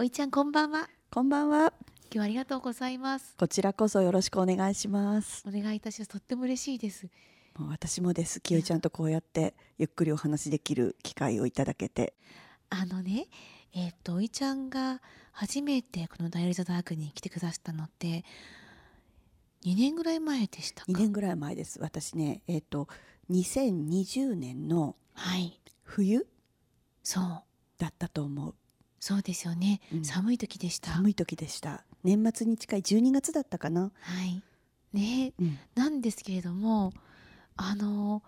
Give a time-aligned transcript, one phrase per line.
[0.00, 1.72] おいちゃんこんばんはこんばんは。
[2.04, 5.42] 今日はありがとうございますこちらこそよろしくお願いします。
[5.44, 7.08] お願いいたしますとっても嬉しいです
[7.58, 8.40] もう私もです。
[8.40, 12.14] きよちゃんとこうやってゆっくりお話できる機会をいただけて、
[12.70, 13.26] あのね
[13.74, 18.24] えっ、とおいちゃんが初めてこのダイヤルザダークに来てくださったのって
[19.66, 21.80] 2年ぐらい前でしたか？2年ぐらい前です。
[21.80, 22.86] 私ね、えっ、と
[23.32, 26.24] 2020年のはい冬
[27.02, 27.42] そう
[27.78, 28.54] だったと思う。
[29.00, 31.84] そうですよね、うん寒い時でした寒い時でした。
[32.04, 33.92] 年末に近い12月だったかな。
[34.00, 34.42] はい
[34.92, 36.94] ねうん、なんですけれども
[37.56, 38.22] あの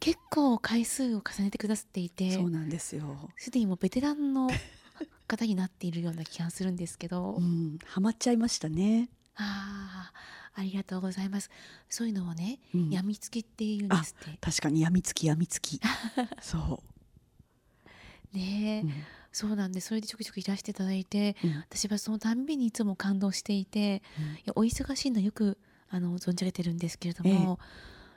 [0.00, 3.30] 結構回数を重ねてくださっていてそうなんですよ。
[3.36, 4.48] すでにもうベテランの
[5.28, 9.10] 方になっているような気がするんですけど、うん、ハマっちゃいましたね。
[9.34, 10.10] あ
[10.54, 11.50] あありがとうございます
[11.90, 15.80] そういうのをね、うんやみつきっていうんですって確かにやみつきやみつき。
[16.40, 16.82] そ
[18.32, 18.86] ねえ、う。
[18.86, 18.92] うん
[19.36, 21.62] そうなんでそれでちょくちょくいらしていただいてうん。
[21.68, 24.00] 私はそのたんびにいつも感動していてい
[24.46, 25.58] やお忙しいのよく
[25.90, 27.58] あの存じ上げてるんですけれども、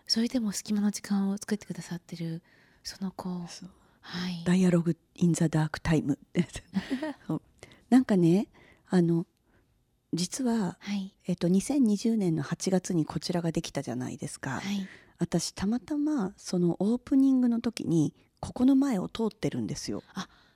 [0.07, 2.41] それでも隙間の時間を作ってくださってる
[2.83, 3.29] その子。
[3.29, 4.43] はい。
[4.45, 6.17] ダイアログ・ イン・ザ・ダーク・タイム
[7.89, 8.47] なんかね
[8.87, 9.27] あの
[10.13, 11.13] 実は、はい。
[11.25, 14.87] えっと、2020年の8月にこちらができたじゃないですか、はい。
[15.17, 20.01] 私たまたまそのオープニングの時にここの前を通ってるんですよ、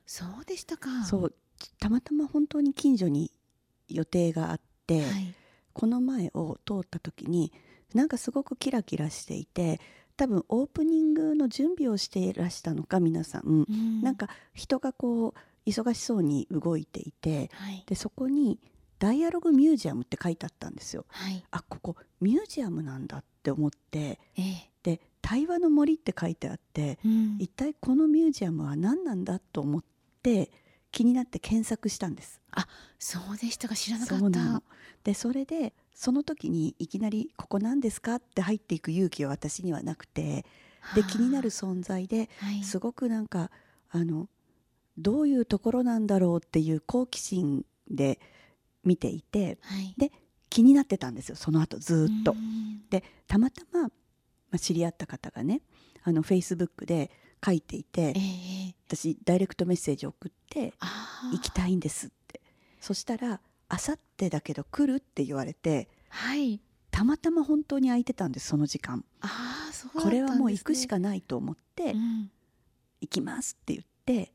[0.06, 1.06] そうでしたか。
[1.06, 1.36] そう
[1.80, 3.32] たまたま本当に近所に
[3.88, 5.34] 予定があって、はい。
[5.74, 7.52] この前を通った時に
[7.94, 9.82] なんかすごくキラキラしていて
[10.18, 14.02] 多分オープニングの準備をしていらしたのか皆さん、うん。
[14.02, 17.84] なんか人がこう忙しそうに動いていてはい。
[17.88, 18.60] でそこに
[19.00, 21.06] 「ダイアログミュージアム」って書いてあったんですよ。
[21.10, 21.44] はい。
[21.52, 24.70] あここミュージアムなんだって思ってええ。
[24.84, 27.38] で「対話の森」って書いてあってうん。
[27.40, 29.84] 一体このミュージアムは何なんだと思っ
[30.24, 30.50] て
[30.92, 32.40] 気になって検索したんです。
[33.00, 34.64] そうでしたか知らなかった
[35.04, 40.46] でそれでその時にいきなり「ここ何ですか?」って入っていく勇気は私にはなくて
[40.96, 43.52] で気になる存在ではいすごくなんか
[43.90, 44.30] あの
[44.98, 48.20] どういうところなんだろうっていう好奇心で
[48.84, 50.12] 見ていてはいで
[50.50, 52.36] 気になってたんですよその後ずーっとう。
[52.36, 53.92] んでたまたま、ま
[54.52, 55.62] あ、知り合った方がね
[56.04, 57.10] あのフェイスブックで
[57.44, 58.20] 書いていてえ
[58.70, 62.42] え私ダイレクトメッセージ送ってあ「行きたいんです」って。
[62.80, 63.40] そしたら
[63.70, 66.62] 「あさってだけど来る?」って言われてはい。
[66.92, 69.04] たまたま本当に空いてたんですその時間。
[69.22, 72.32] ああそうだったんこれはもう行くしかないと思ってうん
[73.02, 74.32] 「行きます」って言って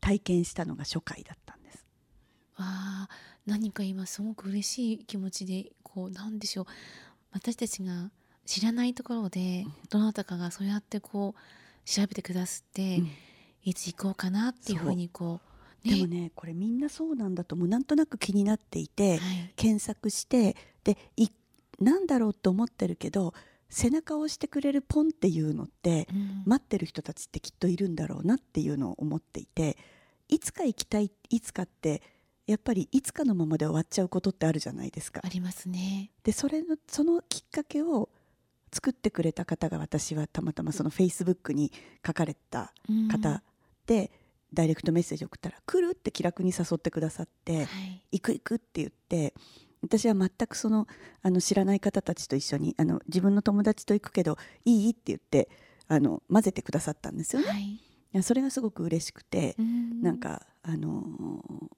[0.00, 1.86] 体験したのが初回だったんです。
[2.56, 3.08] わあ
[3.46, 6.66] 何か今すごく嬉しい気持ちでこうなんでしょう。
[7.30, 8.10] 私たちが
[8.44, 9.74] 知らないところでうん。
[9.88, 11.40] どなたかがそうやってこう
[11.84, 13.10] 調べてくださって、うん。
[13.64, 15.40] いつ行こうかなっていうふうにこ
[15.84, 19.52] うでもねこれみんなそうなんだと思うなんとなく気になっていてはい。
[19.56, 21.28] 検索してでい
[21.80, 23.34] なんだろうと思ってるけど
[23.68, 26.42] 背中を押してくれるポンっていうのってうん。
[26.44, 29.76] 待ってる人たちってきっといるんだろうなっていうのを思っていて
[30.28, 32.02] いつか行きたいいつかって
[32.46, 35.20] やっぱりいつかのままで終わっちゃうことってあるじゃないですか。
[35.24, 35.28] あ。
[35.28, 36.10] りますね。
[36.24, 38.08] でそれのそのきっかけを
[38.72, 41.70] 作ってくれた方が私はたまたまそのフェイスブックに
[42.06, 43.08] 書かれたうん。
[43.08, 43.42] 方
[43.86, 44.10] で、
[44.52, 49.32] ダイレクトメッセージ送ったら「来る?」って気楽に誘ってくださってはい「行く行く」って言って
[49.80, 50.86] 私は全くその
[51.22, 54.90] あの知らない方たちと一緒にあの自分の友達と行くけどいい？
[54.90, 55.48] って言って
[55.88, 57.48] あの混ぜてくださったんですよね。
[57.48, 58.22] はい。
[58.22, 60.02] それがすごく嬉しくて、うん。
[60.02, 61.68] なんかあのー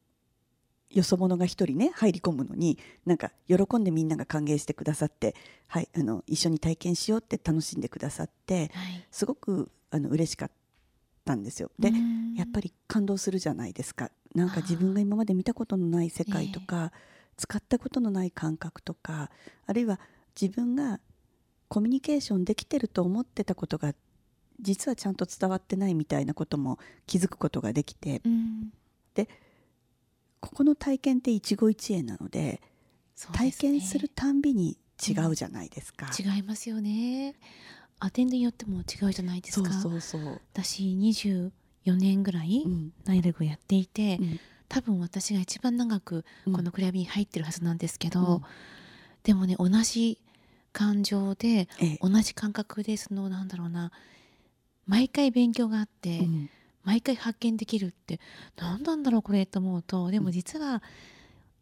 [0.94, 5.34] よそ者が一人ね入り込むのになんか喜んでみんなが歓迎してくださって、
[5.66, 9.06] はい、あの一緒に体験しようって楽しんでくださってはい。
[9.10, 10.50] すごくあの嬉しかっ
[11.24, 11.70] たんですよ。
[11.78, 12.34] で、うん。
[12.34, 14.10] やっぱり感動するじゃないですか。
[14.34, 16.92] なんか自分が今まで見たことのない世界とか、
[17.36, 19.30] 使ったことのない感覚とか
[19.66, 20.00] あるいは
[20.40, 21.00] 自分が
[21.68, 23.94] コミュニケーションできてると思ってたことが
[24.60, 28.72] 実はちゃんと伝わってないみたいなことも気づくことができてうん
[30.48, 32.60] ここの体験って一期一会なのでね。
[33.32, 34.76] 体験するたんびに
[35.06, 36.08] 違うじゃないですか。
[36.18, 37.34] 違いますよね。
[38.00, 39.72] アテンドによっても違うじゃないですか。
[39.72, 41.50] そうそう、私24
[41.96, 42.92] 年ぐらいうん。
[43.04, 44.40] ナイルグをやっていて、うん。
[44.68, 46.52] 多分私が一番長くうん。
[46.52, 48.42] このクラブに入ってるはずなんですけど、うん。
[49.22, 50.18] でもね同じ
[50.72, 51.98] 感情でええ。
[52.00, 53.92] 同じ感覚でそのなんだろうな
[54.86, 56.50] 毎回勉強があって、うん
[56.84, 58.20] 毎回発見できるって
[58.56, 60.82] 何なんだろうこれと思うとでも実は、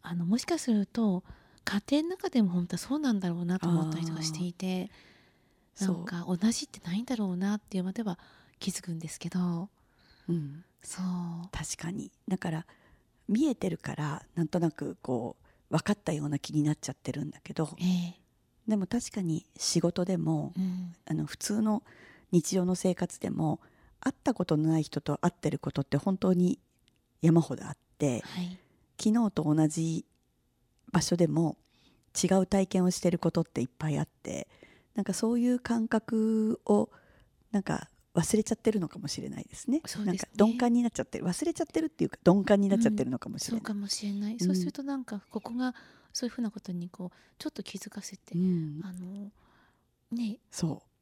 [0.01, 1.23] あのもしかすると
[1.63, 4.91] 家庭の中でも本当はそうなんだろうなと思ったりとかしていて
[5.79, 8.19] なんか同じってないんだろうなっていうまでは
[8.59, 9.69] 気づくんですけど。
[10.29, 11.49] うん、そう。
[11.51, 12.11] 確かに。
[12.27, 12.65] だから
[13.27, 15.35] 見えてるからなんとなくこ
[15.69, 18.19] う分かったような気になっちゃってるんだけどええ。
[18.67, 20.93] でも確かに仕事でもうん。
[21.05, 21.83] あの普通の
[22.31, 23.59] 日常の生活でも
[24.03, 26.59] 会ったことのない人と会ってることって本当に
[27.21, 28.57] 山ほどあってはい。
[29.01, 30.05] 昨日と同じ
[30.91, 31.57] 場所でも
[32.21, 34.47] 違う体験をしてることっていっぱいあって
[34.95, 36.89] なんかそういう感覚を
[37.51, 39.81] なんか忘れちゃってるのかもしれないですね。
[39.85, 40.11] そうですね。
[40.11, 41.25] なんか鈍感になっちゃってる。
[41.25, 43.59] 忘れちゃってるっていうか鈍感になっちゃってるのかもしれない。
[43.59, 44.39] そうかもしれない、ん。
[44.39, 45.73] そうするとなんかここが
[46.13, 48.81] そういうふうなことにこうちょっと気づかせて、うん。
[48.83, 49.31] あの
[50.11, 50.93] ねそう。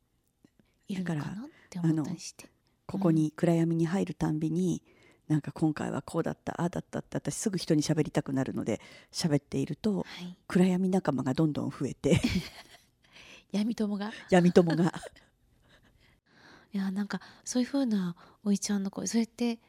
[0.87, 1.25] いるのかなっ
[1.69, 2.49] て思ったりして
[2.91, 4.83] ここに暗闇に入るたんびに、
[5.29, 8.81] なんか今回はこうだったああだったって私すぐ人に喋りたくなるので
[9.13, 10.35] 喋っているとはい。
[10.47, 12.19] 暗闇仲間がどんどん増えて。
[13.53, 14.11] 闇友が？
[14.29, 14.93] 闇友が。
[16.73, 19.59] いやなんかそういうふうなおいちゃんの声それって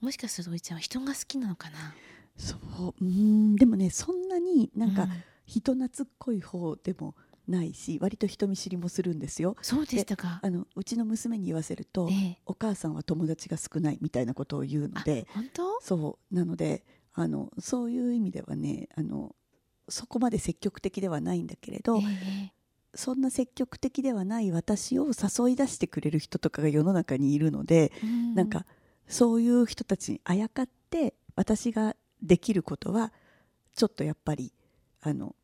[0.00, 1.94] もしかするとおいちゃんは人が好きなのかな？
[2.36, 3.04] そううー
[3.52, 5.08] んでもねそんなになんかう
[5.46, 7.14] 人懐っこい方でも
[7.46, 9.56] ないし割と人見知りもするんですよ。
[9.60, 10.40] そうでしたか。
[10.42, 12.38] あのうちの娘に言わせると、ええ。
[12.46, 15.80] お母さんは友達が少ないみたいなことを言うのあで本当？
[15.80, 16.34] そう。
[16.34, 19.34] なのであのそういう意味ではねあの
[19.88, 22.00] そこまで積極的ではないんだけれど、え
[22.50, 22.52] え。
[22.94, 28.34] そんな積極的ではない私を誘い出してくれる人とかが世の中にいるので、うん。
[28.34, 28.64] なんか
[29.06, 33.12] そういう人たちにあやかって私ができることは
[33.74, 34.52] ちょっとやっぱり
[35.02, 35.34] あの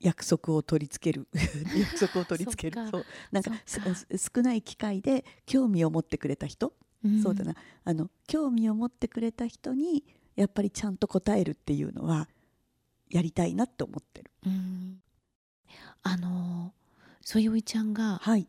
[0.00, 1.28] 約束を取り付ける。
[1.34, 2.88] 約束を取り付ける。
[2.90, 3.04] そう。
[3.32, 6.72] なんか少ない機会で興味を持ってくれた人、
[7.06, 7.22] ん。
[7.22, 7.54] そうだな。
[7.84, 10.04] あの興味を持ってくれた人に
[10.34, 12.28] やっぱりちゃんと答えるっていうのは
[13.08, 14.30] やりたいなって思ってる。
[14.46, 15.02] うん。
[16.02, 16.72] あの
[17.22, 18.48] そういうおいちゃんがはい、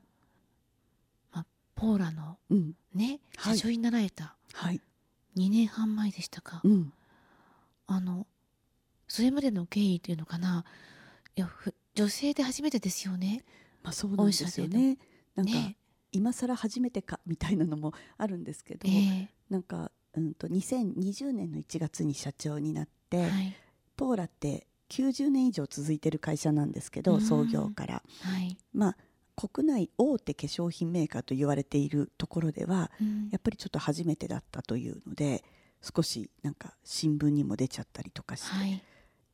[1.76, 3.58] ポーラのうん、ねはい。
[3.58, 4.36] 社長になられた。
[4.54, 4.82] はい、
[5.38, 6.92] 2年半前でしたか、うん、
[7.86, 8.26] あの
[9.08, 10.66] それまでの経緯というのかな
[11.38, 13.44] いやふ女性で初めてですよね。
[13.84, 14.98] まあそうなんですよね。
[15.36, 15.78] なんか、ね
[16.14, 19.30] 今更初めてかみたいなのもあるんですけど、ええ。
[19.50, 23.56] なんか、うん、と2020年の1月に社長になって、はい。
[23.96, 27.22] ポーラって90年以上続いてる会社なんですけど、うん。
[27.22, 28.02] 創業から。
[28.22, 28.58] はい。
[28.74, 28.98] まあ
[29.36, 33.30] 国内大手化粧品メーカーと言われているところではうん。
[33.30, 35.44] やっぱりちょっと初めてだったというので
[35.82, 38.82] 少しなんか新聞にも出ちゃったりとかして、はい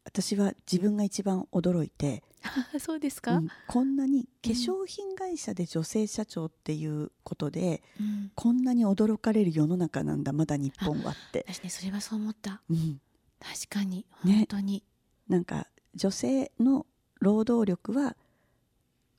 [0.05, 2.23] 私は自分が一番驚いて、
[2.79, 8.31] そうですか、うんこんなに化粧品会社で女性社長っていうことで、うん。
[8.35, 12.61] こんなに驚かれる世の中なんだまだ日本はって、私ねそれはそう思った。
[12.69, 13.01] うん、
[13.39, 14.35] 確かにね。
[14.35, 14.83] 本当に、
[15.27, 16.85] なんか女性の
[17.19, 18.17] 労働力は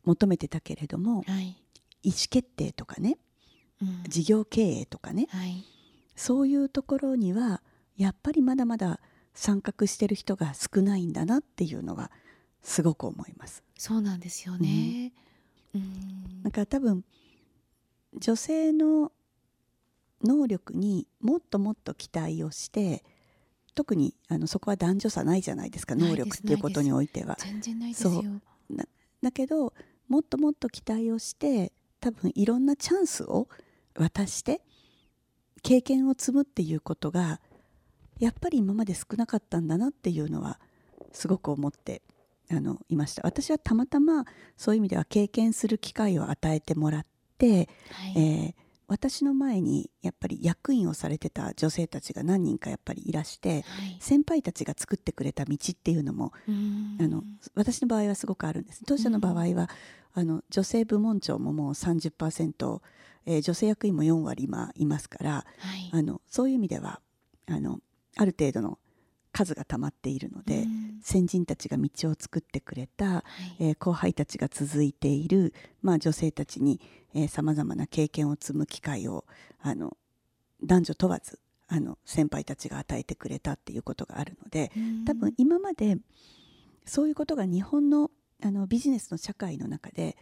[0.05, 1.57] 求めてたけれどもはい、
[2.03, 3.17] 意思決定とかね
[3.81, 4.05] うん。
[4.09, 5.65] 事業経営とかねはい。
[6.15, 7.63] そういうところには
[7.97, 9.01] やっぱりまだまだ
[9.35, 12.11] 参画してる人が少ないんだなっていうのは
[12.63, 13.63] すごく思います。
[13.77, 15.13] そうなんですよね。
[15.75, 17.05] うんだから多分
[18.15, 19.11] 女性の
[20.23, 23.05] 能力にもっともっと期待をして
[23.75, 27.37] 特にあのそこは男女差ないじゃないですか能力っていうことにおいては。
[27.41, 28.11] 全然ないですよ。
[28.13, 28.43] そう
[29.23, 29.73] だけど
[30.07, 33.49] もっともっと期待をして多分いろんなチャンスを
[33.95, 34.61] 渡して
[35.63, 37.41] 経験を積むっていうことが
[38.19, 40.59] やっぱり今まで少なかったんだなっていうのは
[41.13, 42.03] すごく思って
[42.51, 43.23] あのいました。
[43.25, 44.25] 私はたまたま
[44.57, 47.07] そういう意味では経験する機会を与えてもらっ
[47.39, 53.97] て、はい、えー私の前にやっぱり役員をされてた女性たちが何人かやっぱりいらしてはい。
[53.99, 56.99] 先輩たちが作ってくれた道っていうのもうん。
[57.01, 57.23] あの
[57.55, 58.85] 私の場合はすごくあるんです。
[58.87, 59.71] 当社の場合は、
[60.13, 62.81] あの女性部門長ももう30%、
[63.27, 65.45] えー女性役員も4割今いますからは
[65.77, 65.91] い。
[65.93, 67.01] あのそういう意味では
[67.47, 67.81] あの
[68.17, 68.79] ある程度の
[69.33, 71.01] 数が溜まっているので、うん。
[71.03, 73.25] 先人たちが道を作ってくれた、は
[73.59, 73.65] い。
[73.65, 75.53] えー後輩たちが続いている、
[75.83, 76.81] まあ、女性たちに
[77.29, 79.25] さまざまな経験を積む機会を
[79.61, 79.97] あの
[80.63, 85.05] 男女問わずあの先輩たちが与えてくれたっていうことがあるので、うん。
[85.05, 85.99] 多分今まで
[86.87, 88.11] そういうことが日本の
[88.43, 90.17] あのビジネスの社会の中で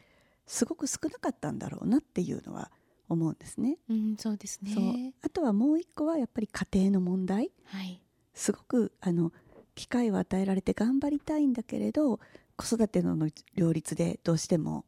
[0.47, 2.71] すごく少なかったんだろうなっていうのは
[3.09, 3.79] 思うんですね。
[3.89, 5.15] うん、そうですね。
[5.23, 8.01] あとはもう一個はやっぱり家庭の問題はい。
[8.35, 9.33] すごくあの
[9.75, 12.21] 機会を与えられて頑張りたいんだけれど
[12.57, 13.17] 子育ての
[13.55, 14.85] 両立でどうしても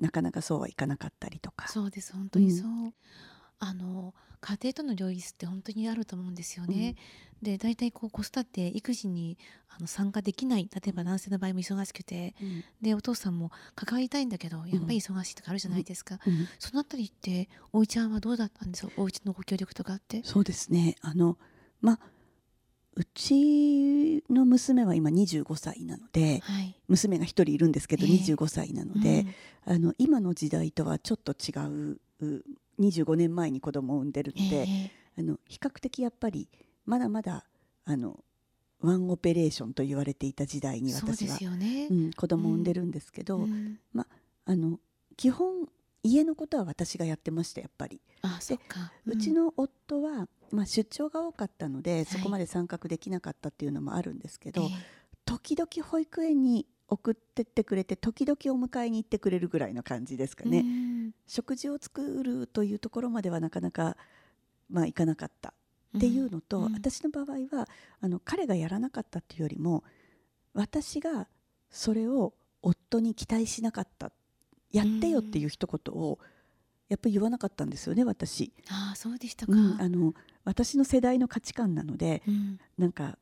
[0.00, 1.68] なかなかそうはいかなかったりとか。
[1.68, 2.92] そうです本当にそう、
[3.58, 6.94] あの家庭との両立って本当にあると思うんですよね、
[7.42, 9.38] で大体こう子育て育児に
[9.68, 12.64] あの参加できない例えば男性の場合も忙しくてうん。
[12.80, 16.48] でお父さんも関わりたいんだけどやっぱり忙しいとかあるじゃないですか、うん。
[16.58, 18.92] そのあたりっておいちゃんはどうだったんですか？
[18.96, 20.22] おうちのご協力とかあって？
[20.24, 20.96] そうですね。
[21.02, 21.36] あの
[21.80, 22.00] まあ
[22.94, 26.74] うちの娘は今25歳なのではい。
[26.88, 28.12] 娘が1人いるんですけどええ。
[28.12, 29.26] 25歳なので、
[29.66, 32.42] あの今の時代とはちょっと違うう
[32.80, 36.48] 25年前に子供を産んでるので、えあの比較的やっぱり
[36.84, 37.44] まだまだ
[37.84, 38.20] あの
[38.80, 41.88] ワンオペレーションと言われていた時代に私はね。
[41.90, 41.94] う。
[41.94, 43.78] ん、子供を産んでるんですけど、うん。
[43.94, 44.78] あの
[45.16, 45.66] 基本
[46.02, 48.92] 家のことは私がやってましたやっぱり、あそっか。
[49.06, 52.04] うちの夫は、まあ、出張が多かったので、い。
[52.04, 54.68] そこまで参画できなかったっていうのもあるんですけど、ええ。
[55.24, 60.85] 時々保育園に送ってってくれて時々お迎えに行ってくれるぐらいの感じですかね、うん
[61.26, 63.96] 食事を作るというところまではなかなか、
[64.70, 65.52] まあ、いかなかった。
[65.96, 67.68] っていうのと、うん私の場合は
[68.00, 69.82] あの彼がやらなかったっていうよりも
[70.52, 71.26] 私が
[71.70, 74.12] それを夫に期待しなかった。
[74.72, 76.18] やってよっていう一言を
[76.88, 79.52] やっぱり言わなかったんですよね私、ああそうでしたか。
[79.52, 80.12] うん、あの
[80.44, 82.58] 私の世代の価値観なのでうん。
[82.76, 83.16] なんか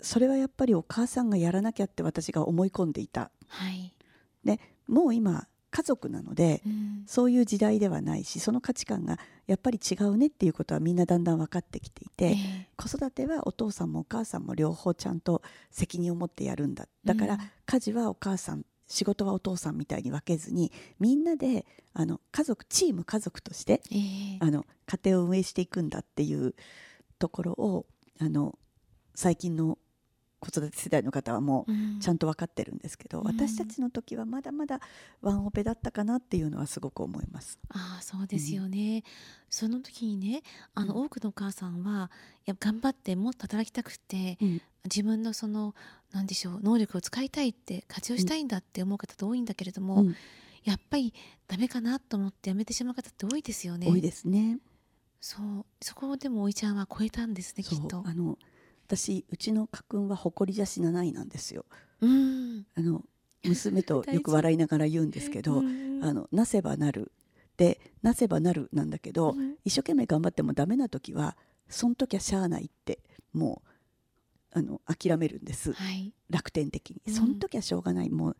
[0.00, 3.30] それはやっぱりお母さんがやらなきゃって私が思い込んでいた。
[3.48, 3.92] はい。
[4.86, 7.02] もう今家族なのでうん。
[7.06, 12.68] そういう時代ではないしその価値観がやっぱり違うねっていうことはみんなだんだん分かってきていて、ええ。
[12.76, 16.88] 子育てはお父さんもお母さんも両方ちゃんと責任を持ってやるんだ。
[17.04, 17.40] だから、うん。
[17.64, 24.00] 家事はお母さん仕事はお父さんみたいに分けずにみんなであの家族チーム家族としてええ。
[24.40, 26.54] あの家庭を運営していくんだっていう
[27.18, 27.86] ところを
[28.20, 28.58] あの
[29.14, 29.78] 最近の
[30.46, 32.00] 子育て世代の方はもううん。
[32.00, 33.26] ちゃんと分かってるんですけど、うん。
[33.26, 34.80] 私たちの時はまだまだ
[35.20, 37.58] ワンオペだったかなっていうのはすごく思います。
[37.70, 39.02] ああそうですよね、
[39.50, 40.42] その時にね
[40.74, 41.04] あの、うん。
[41.06, 42.10] 多くのお母さんは
[42.46, 44.62] いや頑張ってもっと働きたくてうん。
[44.84, 45.74] 自分のその
[46.12, 50.16] なんでしょう能力を使いたいって活用したいんだって思う方って多いんだけれども、うん。
[50.62, 51.14] やっぱり
[51.46, 53.86] ダメかなと思ってやめてしまう方って多いですよね。
[53.88, 54.58] 多いですね。
[55.20, 55.66] そう。
[55.80, 58.02] そこをでもおいちゃんは超えたんですねきっと。
[58.04, 58.36] あの
[58.86, 61.66] 私うちの家訓は誇りじゃし7位なんですよ。
[62.00, 62.66] うん。
[62.76, 63.04] あの
[63.44, 67.10] 娘と よく笑いながら言うんですけど、うんあのなせばなる。
[67.56, 69.56] でなせばなるなんだけど、うん。
[69.64, 71.36] 一生懸命頑張ってもダメな時は
[71.68, 73.00] そん時はしゃあないって
[73.32, 73.62] も
[74.54, 75.72] うあの諦めるんです。
[75.72, 76.12] はい。
[76.30, 78.10] 楽天的に、うんそん時はしょうがない。
[78.10, 78.36] もう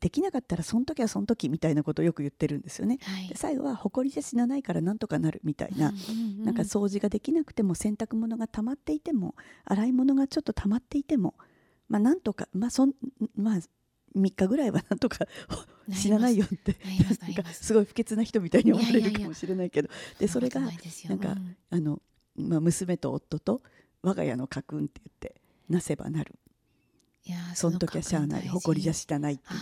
[0.00, 2.98] できなかったらそん時はそん時みたいなことをよく言ってるんですよね。
[3.02, 3.28] はい。
[3.28, 11.34] で最後は誇りじゃ死なないからなんとかなるみたいな、うんなんか掃除ができなくても洗濯物が溜まっていても洗い物がちょっと溜まっていても
[11.88, 12.92] まあなんとかまあそん
[13.36, 13.58] まあ
[14.16, 15.26] 3日ぐらいはなんとか
[15.92, 16.76] 死なないよって
[17.20, 19.88] なんかすすごい不潔な人みたいに思われるかもしれないけど。
[20.18, 21.56] でそれがんなんかうん。
[21.70, 22.00] あの、
[22.36, 23.62] まあ、娘と夫と
[24.02, 26.38] 我が家の家訓って言ってなせばなる。
[27.24, 28.48] いやーその時はしゃあない。
[28.48, 29.60] 誇りじゃししたないっていう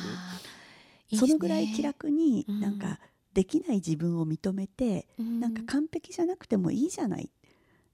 [1.14, 2.60] そのぐらい気楽にうん。
[2.60, 2.98] なんか
[3.34, 5.40] できない自分を認めて、うん。
[5.40, 7.30] なんか完璧じゃなくてもいいじゃない。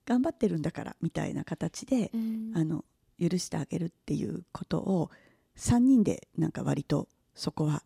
[0.06, 2.52] 頑張ってるんだからみたいな形で、うん。
[2.54, 2.84] あの
[3.20, 5.10] 許してあげるっていうことを
[5.56, 7.82] 3人でなんか割とそこは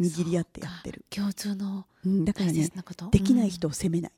[0.00, 2.70] 握り合ってやってる、共通のうん、だから大ね
[3.10, 4.12] できない人を責めない、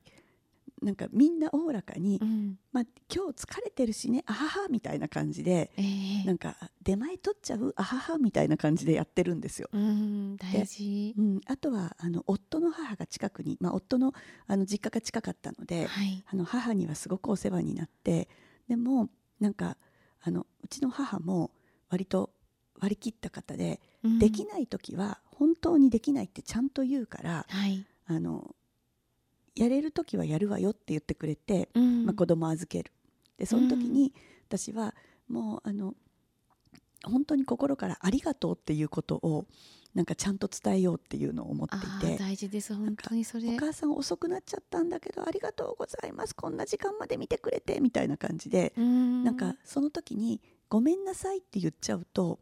[0.82, 5.82] なんかみんなおおらかに、うん、うんまあ、今日疲れてるしねあははみたいな感じでえ
[6.22, 6.26] え。
[6.26, 9.68] なんか出前取っちゃうあははみたいな感じでやってるんですよ。
[9.72, 11.14] うん大事。
[11.16, 14.12] うん、あとはあの夫の母が近くに、まあ、夫の
[14.46, 16.22] あの実家が近かったので、はい。
[16.26, 18.28] あの母にはすごくお世話になって
[18.68, 19.08] でも
[19.40, 19.78] なんか
[20.22, 21.50] あのうちの母も
[21.88, 22.30] 割と
[22.80, 24.18] 割り切った方で、うん。
[24.18, 28.54] できない時は本当にできないってちゃんと言うからはい、あの
[29.56, 32.04] やれる時はやるわよって言ってくれて、うん。
[32.04, 32.92] まあ、子供預ける。
[33.38, 34.14] でその時に
[34.48, 34.94] 私は
[35.28, 35.94] もうあの
[37.04, 39.46] 本当に心からありがとうっていうことを
[39.94, 42.16] なんかちゃんと伝えようっていうのを思ってあいて。
[42.16, 42.74] ー大事です。
[42.74, 43.54] 本当にそれ。
[43.54, 46.34] お母さん遅くなっちゃったんだけどありがとうございます。
[46.34, 49.24] こんな時間まで見てくれてみたいな感じで、うん。
[49.24, 52.40] なんかその時に「ごめんなさい」って言っちゃうと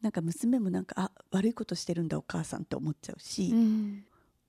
[0.00, 4.04] なんか娘もなんかあ悪いことしてるんだお母さんって思っちゃうし、うん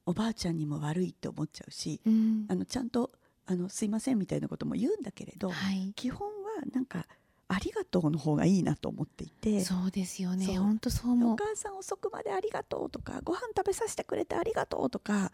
[0.06, 2.46] おばあちゃんにも悪いって思っちゃうしうん。
[2.48, 3.12] あのちゃんと
[3.46, 5.94] あの「すいません」みたいなことも言うんだけれど、はい。
[5.96, 7.08] 基本はなんか
[7.48, 9.64] 「ありがとう」の方がいいなと思っていて。
[9.64, 10.46] そうですよね。
[10.58, 11.36] 本当そうお思う。
[11.36, 15.32] 母さん遅くまでありがとうとかご飯食べさせてくれてありがとうとか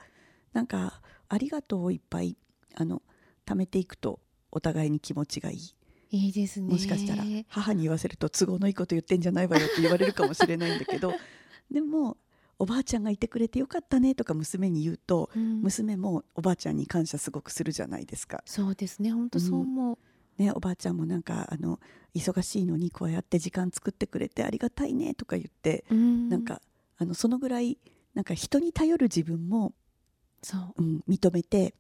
[0.54, 2.38] なんかありがとうをいっぱい
[2.76, 3.02] あの
[3.46, 4.20] 貯めていくと
[4.52, 5.76] お互いに気持ちがいい。
[6.14, 6.68] いいですね。
[6.74, 11.14] もしかしたら母に言わせると都合のいいこと言ってんじゃないわよって言われるかもしれないんだけど
[11.72, 12.18] でも
[12.62, 15.62] おばあちゃんがいてくれてよかったねとか娘に言うとうん。
[15.64, 18.44] 娘もおばあちゃんに感謝すごくするじゃないですか。
[18.46, 19.12] そうですね。
[19.12, 19.98] 本当そう思う、
[20.38, 21.80] ね、おばあちゃんもなんかあの
[22.14, 26.30] 忙しいのにこうやって時間作ってくれてありがたいねとか言ってうん。
[26.30, 26.62] なんか
[27.00, 27.80] あのそのぐらい
[28.14, 29.74] なんか人に頼る自分も、
[30.44, 30.74] そう。
[30.78, 31.74] うん、認めて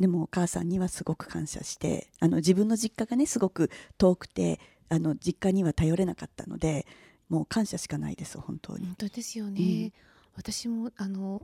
[0.00, 4.58] でもお母さんにはすごく感謝してあの自分の実家がねすごく遠くて
[4.88, 6.84] あの実家には頼れなかったので
[7.28, 8.86] もう感謝しかないです本当に。
[8.86, 9.92] 本当ですよね、うん。
[10.36, 11.42] 私もあの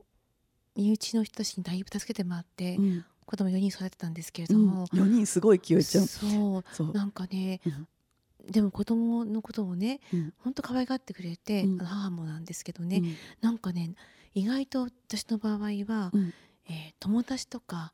[0.76, 3.04] 身内の人たちにだいぶ助けてもらって、うん。
[3.26, 6.06] 子供4人育てたんですけれうん、ども、4人すごい清江ちゃう。
[6.06, 6.92] そう。
[6.92, 7.88] なんかね、うん。
[8.50, 10.34] でも子供のことをねうん。
[10.38, 11.78] 本当可愛がってくれて、うん。
[11.78, 13.16] 母もなんですけどね、うん。
[13.40, 13.92] なんかね
[14.34, 16.34] 意外と私の場合は、うん。
[16.68, 17.92] えー友達とか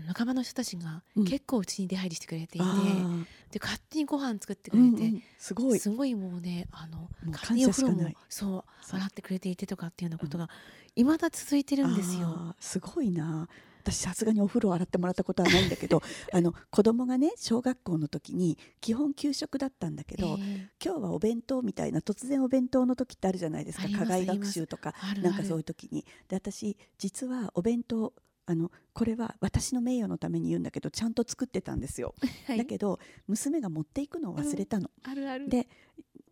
[0.00, 1.24] 仲間の人たちがうん。
[1.24, 3.24] 結構うちに出入りしてくれていて、あー。
[3.50, 5.78] で勝手にご飯作ってくれて、うんうんすごい。
[5.78, 10.48] すごいもうねあの勝手にお風呂もそう洗ってくれていてとかっていうようなことが
[10.96, 12.54] 未だ続いてるんですよ。
[12.60, 13.48] すごいな。
[13.82, 23.88] 私さすがにお風呂洗ってもらったことはないんだけど あの子供がね小学校の時に基本給食だったんだけど、え今日はお弁当みたいな突然お弁当の時ってあるじゃないですか。
[23.88, 26.06] 課外学習とかなんかそういう時に。
[26.28, 28.14] で私実はお弁当
[28.46, 32.14] あのこれは私の名誉のために言うんだけどちゃんと作ってたんですよ、
[32.46, 32.58] はい。
[32.58, 35.48] だけど娘が持っていくのを忘れたの、あるある。
[35.48, 35.68] で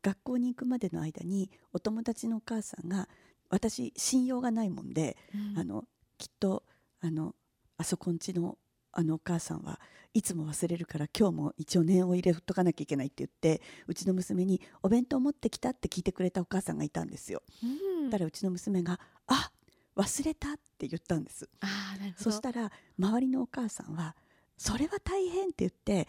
[0.03, 3.09] 学校に行くまでの間にお友達のお母さんが
[3.49, 5.59] 私信用がないもんで、うん。
[5.59, 5.85] あの
[6.19, 6.65] きっと
[7.01, 7.35] あの
[7.77, 8.59] あそこんちの
[8.93, 9.81] あのお母さんは
[10.13, 17.43] いつも忘れるから今日も一応念を入れとかなきゃいけないって言ってうちの娘に「お弁当持ってきた?」って聞いてくれたお母さんがいたんですよ。
[17.63, 18.11] うん。
[18.11, 18.99] だからうちの娘が
[19.29, 19.53] 「あ
[19.97, 21.49] 忘れた」って言ったんです。
[21.61, 24.17] あーなるほどそしたら周りのお母さんは
[24.57, 26.09] 「それは大変」って言って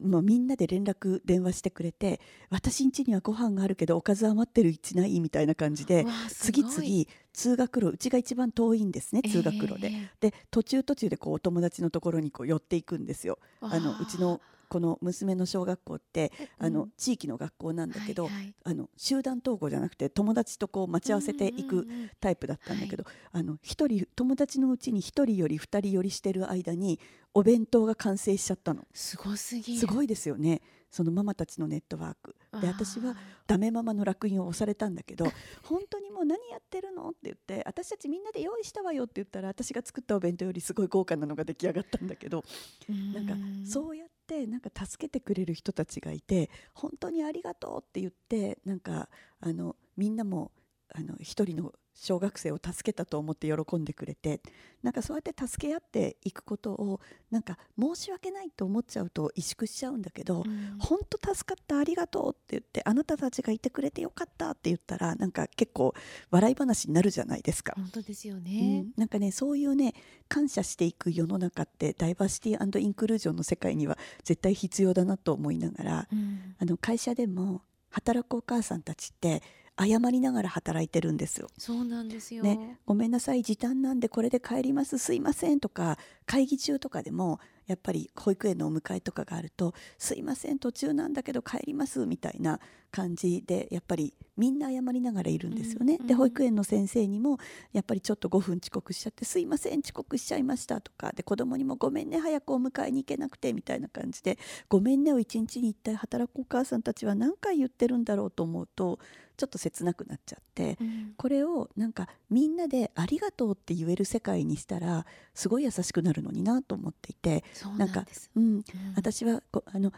[0.00, 9.88] もうみんなで連絡電話してくれて「私ん家にはご飯があるけどおかず余ってるうちない?」みたいな感じで次々通学路うちが一番遠いんですね通学路で。
[9.88, 13.38] ええで途中途中でこうお友達のところにこう寄っていくんですよ。
[13.60, 14.40] あのうちの
[14.70, 16.92] この娘の小学校ってあの、うん。
[16.96, 18.30] 地域の学校なんだけど、
[18.64, 21.88] あの集団登校じゃなくて友達とこう待ち合わせていく
[22.20, 27.00] タイプだったんだけど、あの一人友達のうちに一人より二人寄りしてる間に
[27.34, 28.86] お弁当が完成しちゃったの。
[28.94, 29.80] すごすぎる。
[29.80, 30.62] すごいですよね。
[30.90, 32.36] そのママたちのネットワーク。
[32.60, 35.24] で私はダメママの烙印を押されたんだけど
[35.62, 42.44] 本当にもう何やってるのって言って私たちみんなで用意したわよって言ったら私が作ったお弁当よりすごい豪華なのが出来上がったんだけど
[42.88, 49.08] なんかうそうやってなんか助けてくれる人たちがいて本当にありがとうって言ってなんか
[49.40, 50.52] あのみんなも
[50.94, 54.40] あの一人の小学生を助けたと思って喜んでくれて
[54.82, 60.76] なんかそうやって助け合っていくことをなんか申し訳ないと思っちゃうと萎縮しちゃうんだけど、うん。
[60.78, 65.92] 本当助かったありがとうって言ってあなたたちがいてくれてよかったって言ったらなんか結構
[66.30, 67.74] 笑い話になるじゃないですか。
[67.76, 69.92] 本当ですようねん、なんかねそういうね
[70.28, 76.54] 感謝していく世の中ってダイバーシティインクルージョンの世界には絶対必要だなと思いながらうん。
[76.58, 77.60] あの会社でも
[77.90, 79.42] 働くお母さんたちって
[79.80, 81.48] 謝りながら働いてるんですよ。
[81.58, 92.58] そうなんですよねごめんなさい時短なんでこれで帰りますすいませんとか会議中とかでもやっぱり保育園のお迎えとかがあるとすいません途中なんだけど帰りますみたいな
[92.90, 95.98] 感じでやっぱりみんな謝りながらいるんですよね。
[96.00, 97.38] うんで保育園の先生にも
[97.72, 104.38] やっぱりちょっと5分遅刻しちゃってすいません遅刻しちゃいましたとかで子供にもごめんね早くお迎えに行けなくてみたいな感じで
[104.68, 108.98] ごめんねを一日に一体働くお母さんたちは何回言ってるんだろうと思うと
[109.40, 110.76] ちょっと切なくなっちゃって。
[110.78, 111.14] うん。
[111.16, 117.42] これをなんかみんなでありがとうって言える世界にしたらすごい優しくなるのになと思っていて、
[117.78, 118.30] なんんです。
[118.36, 118.64] うん、うん。
[118.96, 119.92] 私はこあの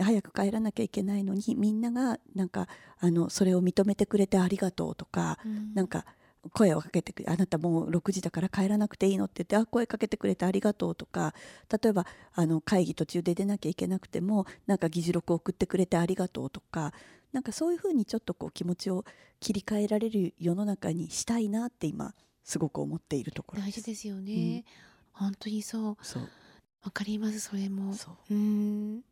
[0.00, 5.74] 早く帰らなきゃいけないのにみんながなんかあのそれを認めてくれてありがとうとか、うん。
[5.74, 6.06] なんか
[6.52, 11.34] 声をかけてくれあなたもう6時だから帰らなくていいのって言ってあ声かけてくれてありがとうとか
[11.82, 16.92] 例えばあの会議途中で出なきゃいけなくてもなんか議事録を送ってくれてありがとうとか
[17.34, 19.04] なんかそういうふうにちょっとこう気持ちを
[19.40, 23.80] 切り替えられる世の中にしたいなって今すごく思っているところです。
[23.80, 24.64] 大事ですよね、
[25.12, 25.96] 本当にそう。
[26.84, 27.92] わかりますそれも。
[27.94, 28.34] そう。
[28.34, 29.04] うん。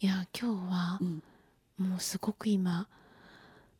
[0.00, 1.22] いや今日はうん。
[1.76, 2.88] もうすごく今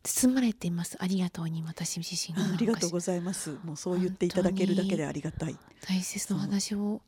[0.03, 0.95] 包まれています。
[0.99, 3.57] ありがとうに私自身があありがとうございます。
[3.63, 5.57] もうそう言っていただけるだけでありがたい。
[5.81, 7.01] 大切なお話を。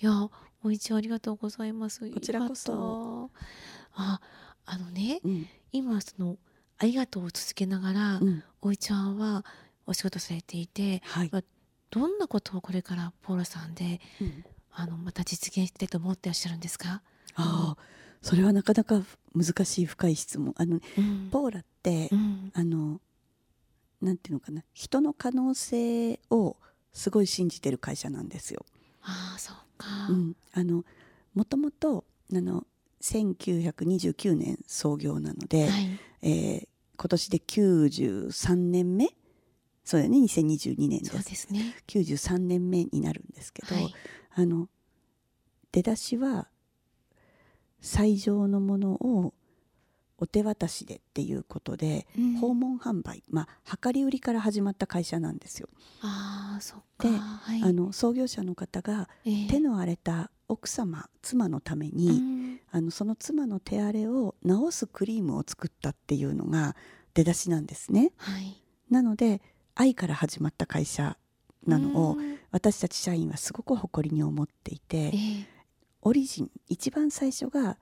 [0.00, 0.30] いや
[0.62, 2.08] おいちゃんありがとうございます。
[2.12, 3.30] こちらこそ。
[3.94, 4.20] あ
[4.66, 6.38] あのねうん今その
[6.78, 8.42] ありがとうを続けながら、うん。
[8.62, 9.44] おいちゃんは
[9.86, 11.30] お仕事されていてはい。
[11.90, 14.44] どんなことをこれからポーラさんでうん。
[14.70, 17.02] あのまた実現したいと思ってらっしゃるんですか、
[17.36, 17.76] ああ
[18.22, 20.54] それはなかなか難しい深い質問。
[20.56, 21.28] あのうん。
[21.30, 22.52] ポーラって、うん。
[22.54, 23.00] あの
[24.00, 24.62] なんていうのかな。
[24.72, 26.56] 人の可能性を
[26.92, 28.64] すごい信じてる会社なんですよ。
[29.02, 30.84] ああそうか、うん、あの
[31.34, 32.64] もともとあの
[33.04, 35.98] 1929年創業なので、はい。
[36.22, 39.08] えー今年で93年目。
[39.84, 40.18] そうだよね。
[40.18, 41.28] 2022年そうです。
[41.30, 41.74] ですね。
[41.88, 43.94] 93年目になるんですけど、はい。
[44.36, 44.68] あの
[45.72, 46.46] 出だしは
[47.80, 49.34] 最上のものを
[50.18, 52.34] お手渡しでっていうことで、うん。
[52.36, 55.68] 訪問販売まあ量り売りから始まった会社なんですよ。
[56.00, 57.08] ああそっか。
[57.10, 57.62] ではい。
[57.64, 66.74] あの創業者の方がえー手の荒れた奥様妻のために、うんあのその妻の手荒れを治すクリームを作ったっていうのが
[67.14, 68.10] 出だしなんですね。
[68.16, 68.60] はい。
[68.90, 69.40] なので
[69.76, 71.16] 愛から始まった会社
[71.68, 72.34] なのをうん。
[72.50, 75.44] 私たち社員はすごく誇りに思っていてえー
[76.02, 77.78] オリジン一番最初が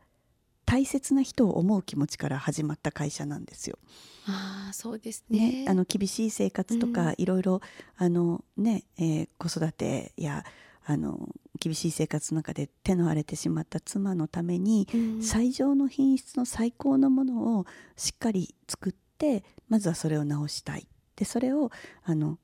[0.67, 3.79] 大切な人を思う気持ちから始まった会社なんですよ。
[4.27, 5.65] ああそうですね。
[5.65, 7.15] ねあの厳しい生活とか、うん。
[7.17, 7.63] いろいろ
[7.97, 10.45] あの、ねえー子育てや
[10.85, 11.29] あの
[11.61, 15.23] 厳しい生活の中で手の荒れてしまった妻のために、うん。
[15.23, 17.67] 最上の品質の最高のものを
[17.97, 20.87] しっかり作ってまずはそれを直したい。
[21.17, 21.71] でそれを
[22.05, 22.39] あの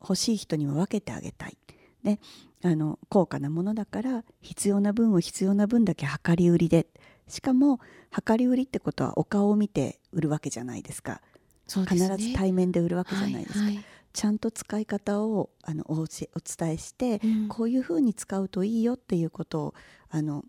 [0.00, 1.56] 欲しい人には分けてあげたい。
[2.02, 2.18] で
[2.62, 6.86] あの高価なものだから必要な分を必要な分だけ量り売りで。
[7.26, 7.80] しかも
[8.28, 11.22] 量り売りってことはお顔を見て売るわけじゃないですか。
[11.66, 11.86] ね。
[11.86, 17.48] 必ず対面で売るわけじゃないですか、はいはいちゃんと使い方をあのお伝えして、うん。
[17.48, 19.74] こういうふうに使うといいよっていうことを
[20.08, 20.44] あの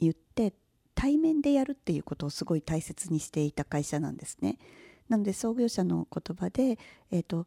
[0.00, 0.52] 言って
[0.94, 4.58] 対面でやるっていうことをすごい大切にしていた会社なんですね。
[5.08, 6.80] なので創業者の言葉で、
[7.12, 7.46] えー、と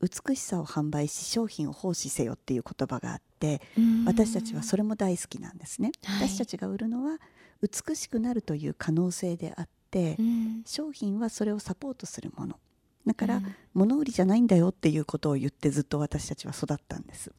[0.00, 4.04] 美しさを販売し商品を奉仕せよっていう言葉があってうん。
[4.04, 5.92] 私たちはそれも大好きなんですね。
[6.04, 6.28] はい。
[6.28, 7.18] 私たちが売るのは
[7.62, 10.62] 美しくなるという可能性であって、うん。
[10.66, 12.58] 商品はそれをサポートするもの
[13.06, 13.54] だから、うん。
[13.74, 17.32] 物売りじゃないんだよっていうことを言ってずっと私たちは育ったんです。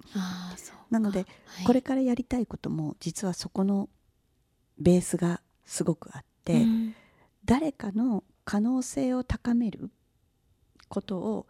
[0.90, 1.66] なのではい。
[1.66, 3.90] これからやりたいことも実はそこの
[4.80, 6.96] ベースがすごくあって、うん。
[7.46, 9.92] 誰かの可能性を高める
[10.90, 11.48] ことを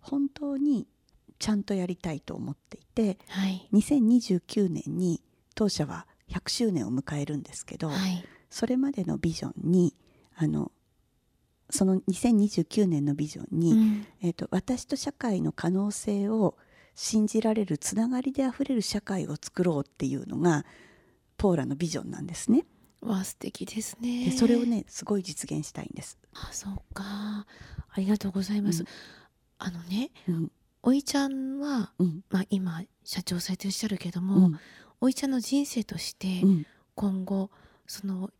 [0.00, 0.86] 本当に
[1.38, 3.68] ちゃんとやりたいと思っていてはい。
[3.72, 5.22] 2029年に
[5.54, 8.24] 当社は100周年を迎えるんですけど、はい。
[8.48, 9.94] それまでのビジョンに
[10.34, 10.72] あの
[11.70, 14.06] その2029年のビジョンに、うん。
[14.22, 16.56] えー、と私と社会の可能性を
[16.94, 20.64] 信じられるつながりであふれる社会を作ろうっていうのが
[21.36, 22.66] ポーラのビジョンなんですね。
[23.00, 24.26] わあ素敵ですね。
[24.26, 26.18] でそれをねすごい実現したいんです。
[26.34, 27.04] あそうか。
[27.04, 27.46] あ
[27.96, 28.86] りがとうございます、うん。
[29.58, 30.52] あのねうん。
[30.82, 32.20] おいちゃんは、うん。
[32.30, 34.60] まあ、今社長されてらっしゃるけどうも、ん。
[35.00, 36.66] おいちゃんの人生としてうん。
[36.94, 37.50] 今後
[37.86, 38.30] その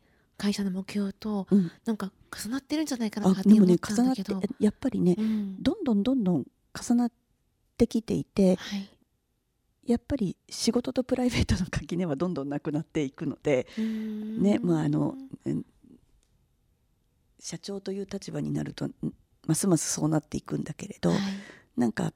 [0.40, 1.70] 会社の目標とうん。
[1.84, 5.62] なんか重なってるんじゃないかなあって思ったん重なってだけど、やっぱりねうん。
[5.62, 7.12] どんどんどんどん重なっ
[7.76, 8.88] てきていてはい。
[9.84, 15.66] やっぱり仕事とプライベートの垣根はどんどんなくなっていくのでねまああのうん
[17.38, 18.94] 社長という立場になるとん
[19.46, 21.18] ますますそうなっていくんだけれど、はい。
[21.76, 22.12] なんか、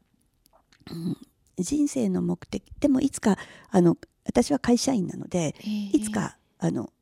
[0.90, 1.16] うん
[1.56, 3.38] 人生の目的でもいつか
[3.70, 6.92] あの私は会社員なのでえーいつかあの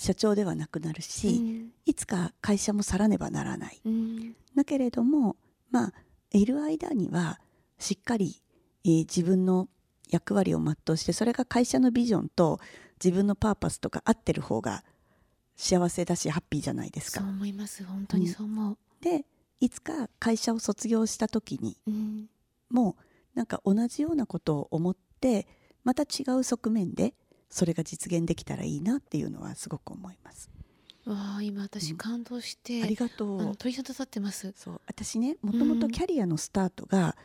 [0.00, 1.72] 社長ではなくなるし、うん。
[1.84, 3.80] いつか会社も去らねばならない。
[3.84, 4.34] うん。
[4.56, 5.36] だけれども
[5.70, 5.92] まあ
[6.32, 7.38] いる間には
[7.78, 8.40] しっかり、
[8.84, 9.68] えー自分の
[10.08, 12.58] 役割を全うしてそれが会社のビジョンと
[13.02, 14.82] 自分のパーパスとか合ってる方が
[15.54, 17.20] 幸せだしハッピーじゃないですか。
[17.20, 17.84] そう思います。
[17.84, 19.26] 本当にそう思う、で
[19.60, 22.30] いつか会社を卒業した時にうん。
[22.70, 25.46] もうなんか同じようなことを思って
[25.84, 27.12] また違う側面で
[27.50, 30.50] それが実現できたらいいなっていうのはすごく思います。
[31.06, 31.62] わあ今うん。
[31.64, 33.56] 私感動して、ありがとう。
[33.56, 34.52] 鳥肌立ってます。
[34.56, 34.80] そう。
[34.86, 37.16] 私ねもともとキャリアのスタートが、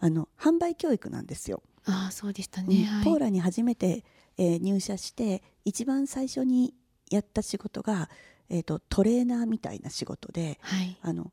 [0.00, 1.62] あの販売教育なんですよ。
[1.84, 2.68] ああそうでしたうん。
[2.68, 3.04] ね、はい。
[3.04, 4.04] ポーラに初めて、
[4.36, 6.74] えー入社して一番最初に
[7.10, 8.08] やった仕事が、
[8.48, 10.98] えー、とトレーナーみたいな仕事ではい。
[11.02, 11.32] あの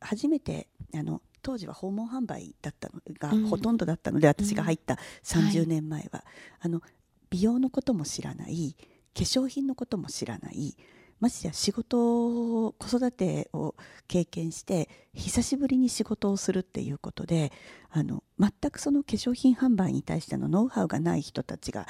[0.00, 3.46] 初めてあの当時は訪問販売だったのがうん。
[3.46, 6.24] ほとんどだったので、私が入ったは30い年前は、
[6.60, 6.82] あの
[7.30, 8.76] 美容のことも知らない
[9.14, 10.76] 化粧品のことも知らない
[11.20, 13.74] ましてや仕事を子育てを
[14.06, 17.50] 経験して久しぶりに仕事をするっていうことで
[17.90, 21.86] あの全くその化粧品販売に対してのノウハウがない人たちが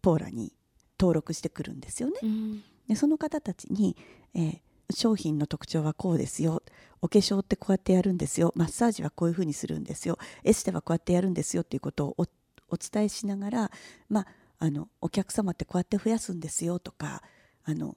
[0.00, 0.52] ポーラに
[0.98, 2.14] 登録してくるんですよね。
[2.22, 3.96] うんでその方たちに、
[4.34, 4.58] えー
[4.94, 6.62] 商品の特徴はこうですよ
[7.00, 12.26] お化粧ってこうやってやるんですよマッサージはこういうふうにするんですよエステはこうやってやるんですよっていうことをお
[12.68, 13.70] お伝えしながら、
[14.08, 14.26] まあ、
[14.62, 17.20] あのお客様ってこうやって増やすんですよとか
[17.64, 17.96] あの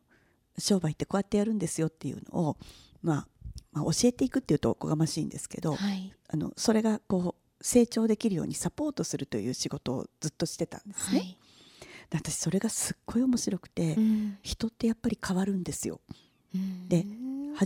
[0.57, 2.57] 商売ってこうやってやるんですよっていうのを、
[3.03, 3.27] まあ
[3.71, 11.19] まあ、教えていくっていうとおこがましいんですけど、はいあのそれがこう成長できるようにサポートするという仕事をずっとしてたんですね。
[11.19, 11.37] はい、
[12.09, 16.01] で私それがすっごい面白くて、うん人ってやっぱり変わるんですよ。
[16.53, 17.05] うんで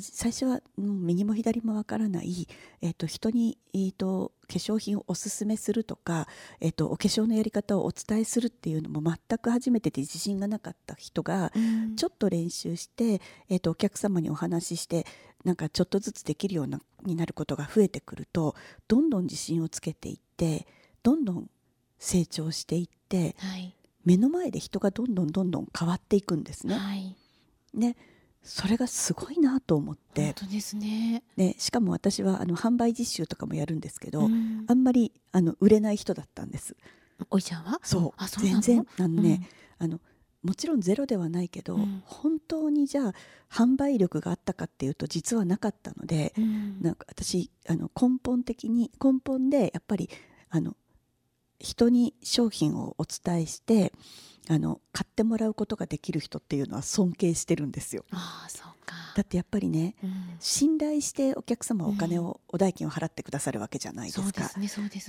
[0.02, 2.48] 最初はうん右も左もわからない、
[2.82, 6.28] えー、と人に、えー、と化粧品をおすすめするとか、
[6.60, 11.96] えー、とお化粧のやり方をお伝えするっていうのも全く初めてで自信がなかった人が、うん。
[11.96, 15.06] ちょっと練習して、えー、とお客様にお話しして
[15.44, 18.56] なんかちょっとずつできるようなになることが増えてくると
[18.88, 20.68] どんどん自信をつけていって
[21.02, 21.50] どんどん
[21.98, 23.74] 成長していってはい。
[24.06, 26.76] 目の前で人がどんどんどんどん変わっていくんですね。
[26.76, 27.16] はい。
[27.74, 27.96] ね
[28.42, 30.26] それがすごいなと思って。
[30.26, 31.24] 本、当ですね。
[31.36, 34.66] ね、しかも私はあの販売実習とかもやるんですけど、うん。
[34.68, 36.76] あんまりあの売れない人だったんです。
[37.30, 37.80] おいちゃんは？
[37.84, 38.12] そう。
[38.18, 39.48] あそう全然あのね、
[39.78, 40.00] あの
[40.42, 42.02] もちろんゼロではないけど、うん。
[42.06, 43.14] 本当にじゃあ
[43.52, 46.82] 販売力があったかっていうと実はなかったので、うんうん。
[46.82, 50.10] なんか私あの根本的に根本でやっぱり
[50.50, 50.76] あの
[51.60, 53.92] 人に商品をお伝えして
[54.48, 58.04] あの買ってもらうことができる人っていうのは尊敬してるんですよ。
[58.12, 58.96] ああそうか。
[59.16, 64.52] だってやっぱりねうん信頼してお客様はお金を、お代金を払ってくださるわけじゃないですか。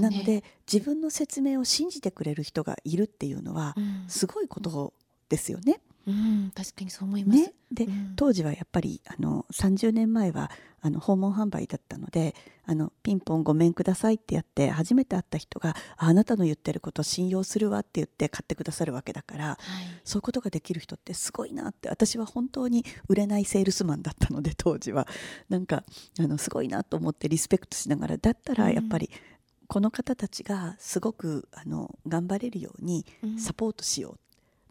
[0.00, 4.92] なので自分の説明を信じてくれる人がいるっていうのはうんすごいこと
[5.28, 5.80] ですよね。
[6.06, 7.40] うん確かにそう思います。
[7.40, 7.52] ね。
[7.70, 8.12] で、うん。
[8.16, 12.34] 当時はやっぱりあの30年前はあの訪問販売だったので
[12.64, 19.56] あのピンポンごめんくださいってやって初めて会った人がああなたの言ってること信用するわって言って買ってくださるわけだからはい。
[20.04, 25.06] そういうことができる人ってすごいなって私は本当に売れないセールスマンだったので当時は。
[25.48, 25.84] なんか
[26.18, 29.10] あのすごいなと思ってリスペクトしながらだったらやっぱり
[29.66, 33.38] この方たちがすごくあの頑張れるようにうん。
[33.38, 34.18] サポートしよう、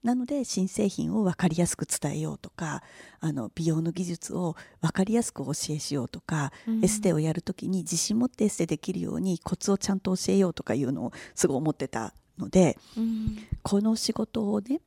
[0.03, 2.83] なので新製品を分かりやすく伝えようとか
[3.19, 6.85] あの美容の技術を分かりやすくお教えしようとか、うん。
[6.85, 13.37] エステをやるときに自信持ってエステできるようにコツをちゃんと教えようとかいうのをすごい思ってたのでうん。
[13.61, 14.81] この仕事をね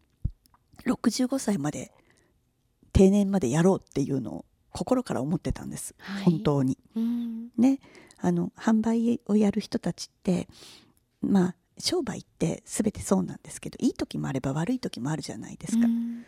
[0.86, 1.92] 65歳まで
[2.92, 6.24] 定年までやろうっていうのを心から思ってたんです、はい。
[6.24, 6.78] 本当に。
[6.96, 7.48] うん。
[7.58, 7.78] ね。
[8.18, 10.48] あの販売をやる人たちって
[11.20, 15.86] まあ商売って全てそうなんですけどいい時もあれば悪い時もあるじゃないですか。
[15.86, 16.24] うん。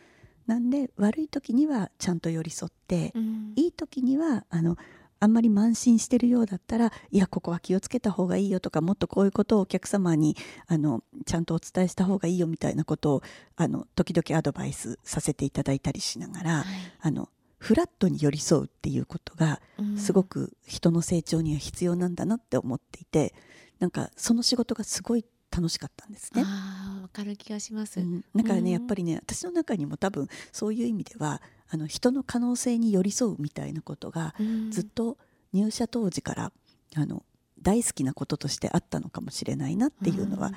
[0.46, 3.52] なんで悪い時にはちゃんと寄り添って、うん。
[3.56, 4.76] いい時にはあの
[5.20, 13.22] あんまり慢心してるようだったらいやここは気をつけた方がいいよとかもっとこういうことをお客様にあのちゃんとお伝えした方がいいよみたいなことを
[13.56, 16.64] あの時々アドバイスさせていただいたりしながら、はい。
[17.00, 19.96] あのフラットに寄り添うっていうことがうん。
[19.96, 23.34] すごく人の成長には必要なんだなって思っていて
[23.78, 25.24] なんかその仕事がすごい
[25.54, 26.42] 楽しかったんですね。
[26.42, 28.00] わかる気がします。
[28.00, 35.16] うん、だからね、うんやっぱりね私の中にも多分そういう意味ではあの人の可能性に寄り添うみたいなことがうんずっと
[35.52, 36.52] 入社当時から
[36.96, 37.24] あの
[37.62, 40.56] 大好きなこととしてあったのかもしれないなっていうのはん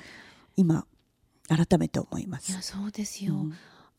[0.56, 0.84] 今
[1.48, 2.62] 改めて思いますいや。
[2.62, 3.54] そうですよ、うん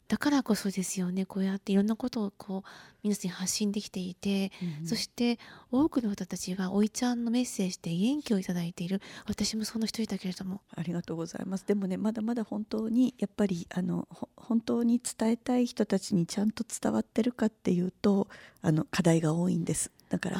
[0.09, 1.27] だからこそですよね。
[1.27, 2.69] こうやっていろんなことをこう
[3.03, 5.37] 皆さんに発信できていて、うんそして
[5.71, 9.01] 多くの方たちはおいちゃんのメッセージで元気をいただいている。
[9.27, 10.61] 私もその一人だけれども。
[10.75, 11.67] ありがとうございます。
[11.67, 18.27] でもね、まだまだ本当にやっぱりあのほ本当に伝えたい人たちにちゃんと伝わってるかっていうと、
[18.63, 19.91] あの課題が多いんです。
[20.09, 20.39] だから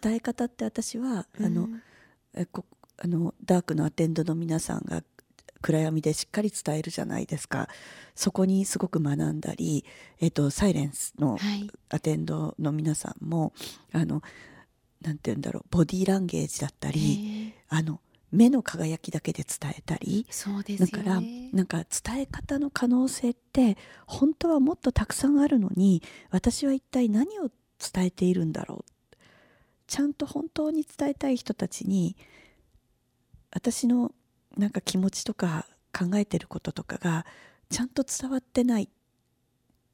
[0.00, 1.82] 伝え方って私はあの、うん。
[2.34, 2.64] えこ
[2.98, 5.02] あのダークのアテンドの皆さんが
[5.60, 7.68] 暗闇でしっかり伝えるじゃないですか。
[8.14, 9.84] そこにすごく学んだり、
[10.20, 13.52] えっとサイレンスのはいアテンドの皆さんも
[13.92, 14.22] あの
[15.02, 20.26] なんて言うんだろうボディーランゲージだったり、あの目の輝きだけで伝えたり。
[20.30, 28.92] そうですよだからねなんか伝え方の可能性って本当はもっとたくさんあるのに私は一体何を伝えているんだろう
[29.86, 32.16] ちゃんと本当に伝えたい人たちに
[33.50, 34.12] 私の
[34.56, 37.26] なんか気持ちとか考えてることとかが
[37.70, 38.88] ちゃんと伝わってない。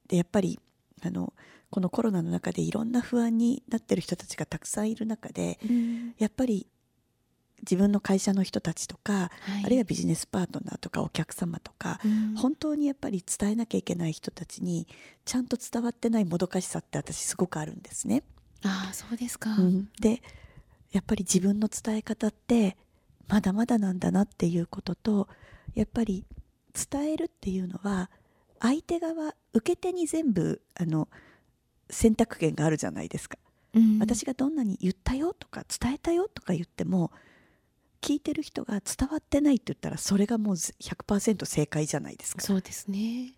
[0.09, 0.61] でやっぱり
[1.03, 1.33] あの
[1.71, 6.15] このコロナの中でいろんな不安になってる人たちがたくさんいる中でうん。
[6.19, 6.67] やっぱり
[7.61, 9.65] 自分の会社の人たちとかはい。
[9.65, 12.35] あるいはビジネスパートナーとかお客様とか、うん。
[12.37, 14.87] 本当にやっぱり伝えなきゃいけない人たちに
[15.25, 18.23] ちゃんと伝わってないもどかしさって私すごくあるんですね。
[18.63, 19.89] ああそうですか、うん。
[20.01, 20.23] で
[20.93, 22.77] やっぱり自分の伝え方って
[23.29, 25.29] まだまだなんだなっていうことと
[25.75, 26.27] やっぱり
[26.91, 28.11] 伝えるっていうのは
[28.61, 31.09] 相手側受け手に全部あの
[31.91, 33.39] 選択権があるじゃないですか。
[33.75, 37.11] うん私がどんなに言ったよとか伝えたよとか言っても
[38.01, 42.43] 聞いてる人が伝わってないって言ったらそれがもう100%正解じゃないですか。
[42.43, 43.35] そうですね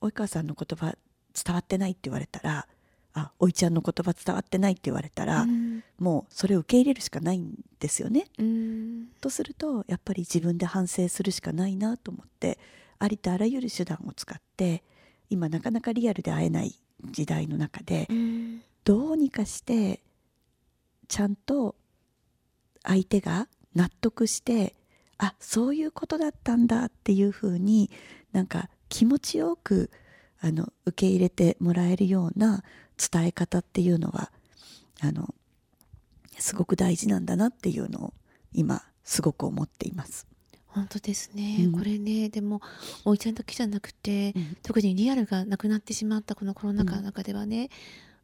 [0.00, 0.96] 及川さんの言葉
[1.32, 2.66] 伝わってないって言われたら
[3.14, 5.82] あおいちゃんの言葉伝わってないって言われたら、うん。
[5.98, 8.26] もうそれを受け入れるしかないんですよね。
[8.38, 9.08] うん。
[9.20, 12.58] とするとやっぱり自分で反省するしかないなと思って
[12.98, 14.82] ありとあらゆる手段を使って
[15.28, 16.74] 今なかなかリアルで会えない
[17.10, 18.62] 時代の中でうん。
[18.84, 20.00] どうにかして
[21.08, 21.76] ちゃんと
[22.82, 24.74] 相手が納得して
[25.18, 27.90] あそういうことだったんだっていうふうに
[28.32, 29.90] なんか気持ちよく
[30.40, 32.64] あの受け入れてもらえるような
[32.96, 34.30] 伝え方っていうのは
[35.00, 35.34] あの
[36.38, 38.14] すごく大事なんだなっていうのを
[38.52, 40.26] 今すごく思っています。
[40.66, 41.72] 本当ですね、うん。
[41.72, 42.62] これねでも
[43.04, 44.56] おいちゃんだけじゃなくて、うん。
[44.62, 47.68] 特にリアルがなくなってしまったこのコロナ禍の中ではね、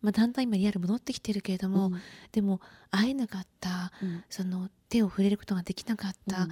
[0.00, 2.00] まあ、だんだん今リアル戻ってきてるけれども、うん。
[2.32, 4.24] でも会えなかったうん。
[4.30, 6.50] その手を触れることができなかった、うん。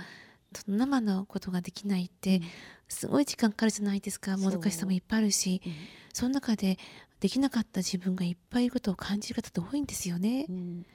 [0.55, 2.43] その生のことができないって、
[2.89, 5.73] すごい時間かかるじゃないですかもどかしさもいっぱいあるしうん
[6.13, 6.79] その中で
[7.21, 10.47] できなかった自分がいっぱいいることを感じる方って多いんですよね。
[10.49, 10.53] う。
[10.53, 10.87] ん。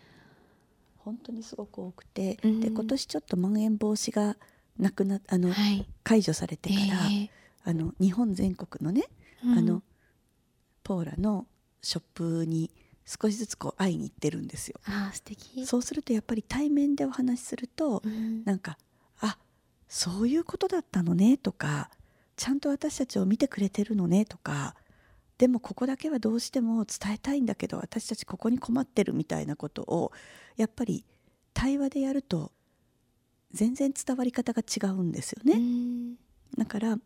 [0.98, 2.60] 本当にすごく多くて、うん。
[2.60, 4.38] で今年ちょっとまん延防止が
[4.78, 7.30] なくなあの、はい、解除されてから、え
[7.64, 9.84] あの日本全国のね、ーあの
[10.84, 11.48] ポーラの
[11.82, 12.72] ショップに
[13.06, 14.80] 少しずつこう会いに行ってるんですよ。
[14.86, 15.66] あー素敵。
[15.66, 18.44] そうするとやっぱり対面でお話しすると、うん。
[18.44, 18.78] なんか
[19.20, 19.38] あ
[19.88, 21.90] そういうことだったのねとか
[22.36, 24.76] ちゃんと私たちを見てくれてるのねとか
[25.42, 30.12] でもここだけはどうしても伝えたいんだけど私たちここに困ってるみたいなことを
[30.56, 31.04] やっぱり
[31.52, 32.52] 対話でやると
[33.52, 35.54] 全然伝わり方が違うんですよね。
[35.54, 36.16] うん
[36.60, 37.00] だから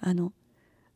[0.00, 0.34] あの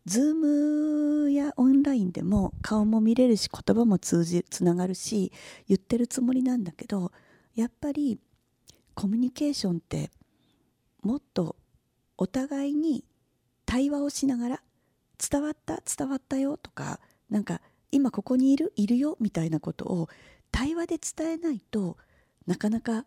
[0.06, 5.32] Zoom やオンラインでも顔も見れるし言葉も通じつながるし
[5.68, 7.10] 言ってるつもりなんだけど
[7.54, 8.18] やっぱり
[8.92, 10.10] コミュニケーションって
[11.02, 11.56] もっと
[12.18, 13.02] お互いに
[13.64, 14.62] 対話をしながら
[15.30, 20.08] 伝わった伝わったよとかなんか今ここにいるいるよみたいなことを
[20.50, 21.96] 対話で伝えないと
[22.46, 23.04] なかなか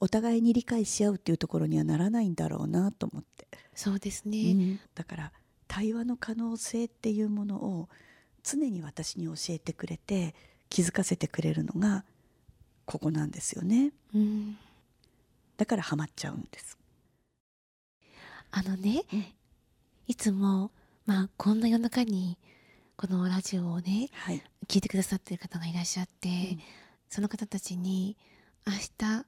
[0.00, 3.48] お互いに理解し合うっていうところにはならないんだろうなと思って。
[3.74, 4.80] そうですね、うん。
[4.94, 5.32] だから
[5.66, 7.88] 対話の可能性っていうものを
[8.44, 10.34] 常に私に教えてくれて
[10.68, 12.04] 気づかせてくれるのが
[12.84, 13.92] ここなんですよね。
[14.14, 14.56] うん。
[15.56, 16.78] だからハマっちゃうんです。
[18.50, 19.24] あのね、うん。
[20.06, 20.70] いつも
[21.08, 22.36] まあこんな夜中に
[22.96, 26.60] このラジオをねはい、聞いてくださってる方がいらっしゃって、うん。
[27.08, 28.14] その方たちに
[28.66, 29.24] 明日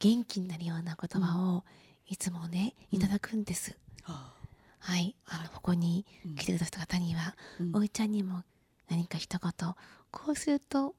[0.00, 1.62] 元気になるような言葉を
[2.08, 2.98] いつもね、うん。
[2.98, 3.78] いただくんです。
[4.02, 4.34] あ
[4.80, 6.34] はい、あのここにうん。
[6.34, 7.76] 来てくださった方には、うん。
[7.76, 8.42] おいちゃんにも
[8.90, 9.74] 何か一言
[10.10, 10.96] こうすると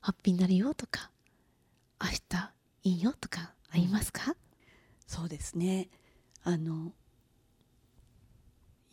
[0.00, 1.10] ハッピーになるよとか
[2.00, 2.52] 明日
[2.84, 4.36] いいよとかありますか、
[5.08, 5.88] そうですね。
[6.44, 6.92] あの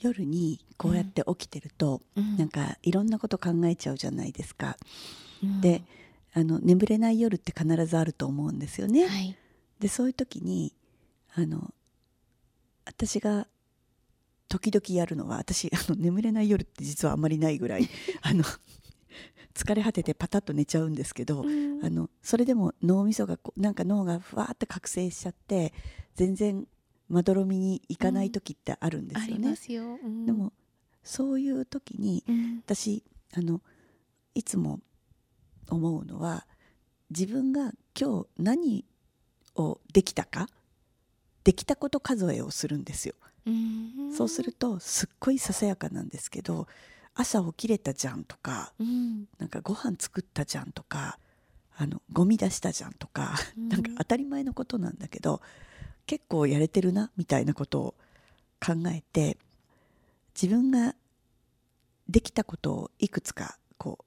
[0.02, 2.38] 夜にこうやって起きてると、うん。
[2.38, 4.78] なんかいろんなこと考えちゃうじゃないですか。
[5.44, 5.62] うん。
[5.62, 5.84] で
[6.34, 9.36] あの眠れない夜って必ずあると思うんですよね、はい、
[9.80, 10.74] でそういう時に
[11.36, 11.74] あの
[12.86, 13.48] 私が
[14.48, 17.90] 時々やるのは私あの眠れない夜って実はあんまりないぐらい
[18.22, 18.44] あの
[19.54, 21.84] 疲れ果ててパタッと寝ちゃうんですけど、うん。
[21.84, 25.74] あのそれでも脳みそがこうなんか脳がふわーって覚醒しちゃって
[26.16, 26.66] 全然
[27.12, 29.50] まどろみにいかない時ってあるんですありよね。
[29.50, 30.00] ますよ。
[30.04, 30.26] うん。
[30.26, 30.54] でも
[31.04, 32.58] そういう時にうん。
[32.66, 33.62] 私あの
[34.34, 34.80] いつも
[35.70, 36.48] 思うのは
[37.10, 38.86] 自分が今日何
[39.56, 40.48] をできたか
[41.44, 44.14] できたこと数えをするんですよ、うん。
[44.14, 46.68] そうするとすっごいささやかなんですけど
[47.14, 49.26] 朝起きれたじゃんとかうん。
[49.38, 51.20] なんかご飯作ったじゃんとか
[51.76, 53.70] あのゴミ出したじゃんとか、うん。
[53.70, 55.42] なんか当たり前のことなんだけど
[56.12, 57.96] 結構やれてるなみたいなことを
[58.60, 59.38] 考えて
[60.36, 60.94] 自分が
[62.10, 64.06] できたことをいくつかこう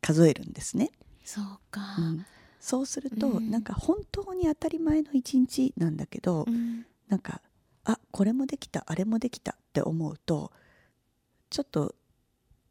[0.00, 0.90] 数えるんですね。
[1.24, 1.80] そうか。
[1.96, 2.26] うん
[2.58, 7.40] そうすると、うんなんか本当に当たり前の一日なんだけど、うんなんか
[7.84, 10.50] あこれもできたあれもできたって思うと
[11.50, 11.94] ちょっと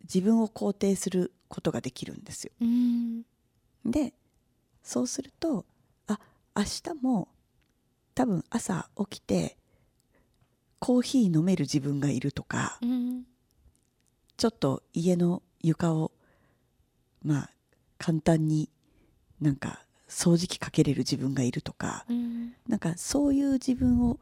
[0.01, 2.51] 自分を肯定することができるんですよ。
[2.59, 3.21] うん
[3.85, 4.13] で
[4.83, 5.65] そうすると
[6.07, 6.19] あ
[6.53, 7.29] 明日も
[8.19, 9.55] 多分朝起きて
[10.79, 13.23] コーヒー飲める自分がいるとかうん
[14.35, 16.11] ちょっと家の床を
[17.23, 17.49] まあ
[17.97, 18.69] 簡単に
[19.39, 24.19] なんか掃除機かけれる自分がいるとかうんなんかそういう自分を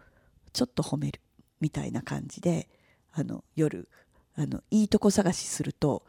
[0.54, 1.20] ちょっと褒める
[1.60, 2.70] みたいな感じで
[3.14, 3.90] あの夜
[4.36, 6.04] あのいいとこ探しすると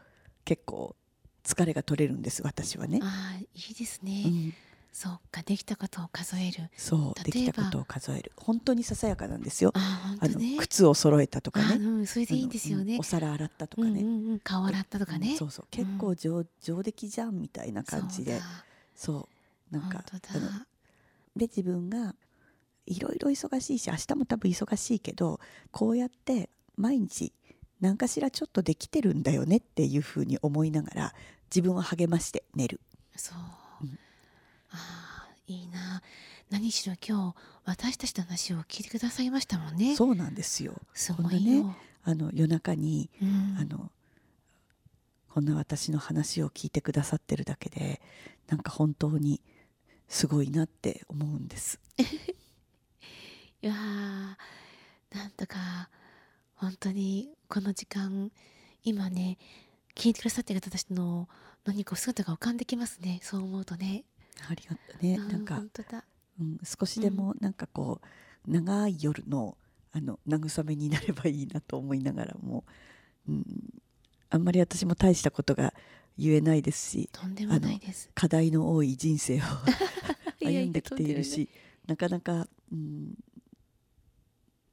[0.45, 0.95] 結構
[1.43, 2.99] 疲れが取れるんです私はね。
[3.01, 4.23] ああいいですね。
[4.27, 4.53] うん
[4.91, 6.69] そうかできたことを数える。
[6.75, 9.71] そうできたことを数える本当にささやかなんですよ。
[9.75, 10.39] あああの。
[10.57, 13.03] 靴を揃えたとかあねうんそれでいいんですよねうんお。
[13.03, 15.31] 皿洗ったとかね、うんうんうん顔洗ったとかね。
[15.31, 18.41] うんそうそう結構上,、上出来じゃんみたいな感じで
[18.95, 19.29] そ
[19.71, 20.03] うなんか。
[21.35, 22.15] で自分が
[22.85, 25.39] いろいろ忙しいし明日も多分忙しいけど
[25.71, 27.31] こうやって毎日
[27.79, 31.13] 何かしらちょっとできてるんだよねっていうふうに思いながら
[31.49, 32.81] 自分を励まして寝る。
[33.15, 33.68] そう、うん
[34.71, 36.01] ああいいな。
[36.49, 39.95] 何しろ今日私たちの話を聞いてくださいましたもんね。
[39.95, 40.73] そうなんですよ。
[40.93, 43.57] すごいよ、ねあの夜中に、うん。
[43.59, 43.91] あの
[45.29, 48.01] こんな私の話を聞いてくださってるだけで
[48.47, 49.41] なんか本当に
[50.07, 51.79] すごいなって思うんです。
[53.61, 55.89] いやーなんだか
[56.55, 58.31] 本当にこの時間
[58.83, 59.37] 今ね
[59.93, 61.29] 聞いてくださってる方たちの
[61.63, 63.19] 何かお姿が浮かんできますね。
[63.21, 64.05] そう思うとね
[64.47, 65.61] ありがとうね、うなんか
[66.39, 67.99] うん、少しでもなんかこ
[68.47, 69.57] う、長い夜の
[69.91, 72.63] あの慰めになればいいなと思いながらも、
[73.27, 73.43] うん、
[74.29, 75.73] あんまり私も大したことが
[76.17, 78.09] 言えないですしとんでもないです。
[78.13, 79.41] 課題の多い人生を
[80.45, 81.49] 歩んできているし
[81.87, 83.15] なかなか、うん、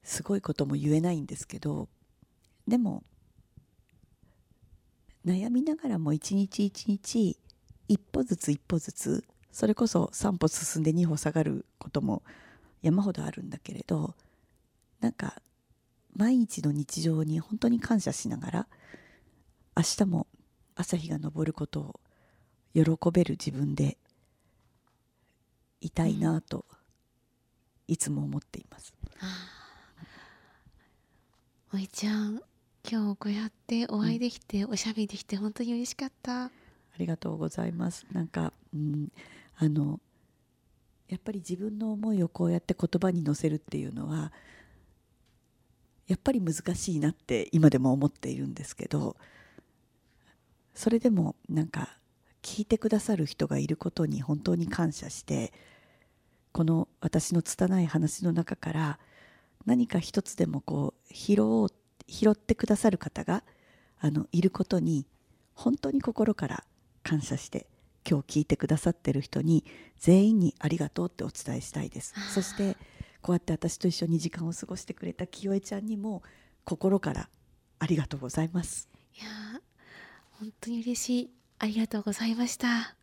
[0.03, 1.89] すごいことも言えないんですけど
[2.69, 3.03] でも
[5.25, 7.39] 悩みながらも一日一日
[7.89, 9.25] 一歩ずつ一歩ずつ
[9.57, 12.23] それこそ3歩進んで2歩下がることも
[12.83, 14.15] 山ほどあるんだけれど
[15.01, 15.41] なんか
[16.15, 18.67] 毎日の日常に本当に感謝しながら
[19.75, 20.27] 明日も
[20.75, 22.01] 朝日が昇ることを
[22.75, 23.97] 喜べる自分で
[25.81, 26.67] いたいなと
[27.89, 28.93] いつも思っています。
[31.73, 32.43] おいちゃん
[32.87, 36.51] 今日こうやってお会いできて、おしゃべりできて本当に嬉しかったあ
[36.99, 38.07] りがとうございます。
[38.13, 39.09] なんか、うん、
[39.59, 40.01] あの
[41.09, 44.33] やっぱり自分の思いをこうやって言葉に乗せるっていうのは
[46.09, 49.17] やっぱり難しいなって今でも思っているんですけど
[50.75, 51.97] それでもなんか
[52.43, 55.53] 聞いてくださる人がいることに本当に感謝して
[56.53, 58.99] この私の拙い話の中から
[59.65, 61.69] 何か一つでもこう拾おう
[62.09, 63.43] 拾ってくださる方が
[63.99, 65.07] あのいることに
[65.55, 66.65] 本当に心から
[67.03, 67.67] 感謝して
[68.09, 69.65] 今日聞いてくださってる人に
[69.99, 72.15] 全員にありがとうってお伝えしたいです。
[72.33, 72.77] そして
[73.23, 76.23] こうやって私と一緒に時間を過ごしてくれた清江ちゃんにも
[76.65, 77.29] 心から
[77.79, 78.89] ありがとうございます。
[79.15, 79.61] いやー
[80.39, 81.31] 本当に嬉しい。
[81.59, 82.97] ありがとうございました